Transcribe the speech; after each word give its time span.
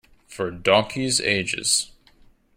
For 0.25 0.49
donkeys' 0.49 1.19
ages. 1.21 1.91